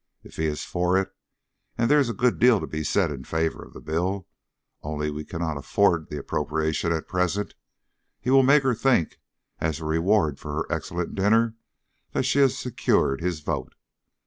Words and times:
If 0.23 0.37
he 0.37 0.47
is 0.47 0.63
for 0.63 0.97
it 0.99 1.13
and 1.77 1.87
there 1.87 1.99
is 1.99 2.09
a 2.09 2.13
good 2.15 2.39
deal 2.39 2.59
to 2.59 2.65
be 2.65 2.83
said 2.83 3.11
in 3.11 3.23
favour 3.23 3.61
of 3.63 3.73
the 3.73 3.79
bill, 3.79 4.27
only 4.81 5.11
we 5.11 5.23
cannot 5.23 5.57
afford 5.57 6.09
the 6.09 6.17
appropriation 6.17 6.91
at 6.91 7.07
present 7.07 7.53
he 8.19 8.31
will 8.31 8.41
make 8.41 8.63
her 8.63 8.73
think, 8.73 9.19
as 9.59 9.79
a 9.79 9.85
reward 9.85 10.39
for 10.39 10.53
her 10.55 10.71
excellent 10.71 11.13
dinner, 11.13 11.55
that 12.13 12.23
she 12.23 12.39
has 12.39 12.57
secured 12.57 13.21
his 13.21 13.41
vote. 13.41 13.75